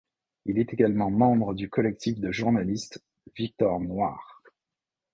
[0.45, 3.03] Il est également membre du collectif de journalistes
[3.37, 4.41] Victor Noir.